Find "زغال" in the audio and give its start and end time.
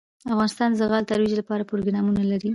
0.81-1.03